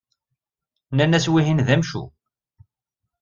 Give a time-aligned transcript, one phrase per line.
[0.91, 2.09] Nnan-as wihin d amcum.